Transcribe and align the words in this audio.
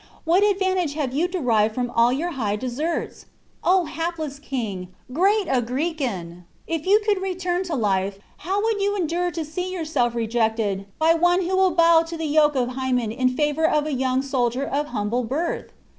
What 0.23 0.43
advantage 0.43 0.95
have 0.95 1.13
you 1.13 1.27
derived 1.27 1.75
from 1.75 1.91
all 1.91 2.11
your 2.11 2.31
high 2.31 2.55
deserts? 2.55 3.27
O 3.63 3.85
hapless 3.85 4.39
king, 4.39 4.87
great 5.13 5.45
Agrican! 5.45 6.43
if 6.65 6.87
you 6.87 7.01
could 7.05 7.21
return 7.21 7.61
to 7.65 7.75
life, 7.75 8.17
how 8.37 8.63
would 8.63 8.81
you 8.81 8.95
endure 8.95 9.29
to 9.29 9.45
see 9.45 9.71
yourself 9.71 10.15
rejected 10.15 10.87
by 10.97 11.13
one 11.13 11.41
who 11.43 11.55
will 11.55 11.75
bow 11.75 12.01
to 12.01 12.17
the 12.17 12.25
yoke 12.25 12.55
of 12.55 12.69
Hymen 12.69 13.11
in 13.11 13.29
favor 13.37 13.67
of 13.69 13.85
a 13.85 13.93
young 13.93 14.23
soldier 14.23 14.65
of 14.65 14.87
humble 14.87 15.23
birth? 15.23 15.71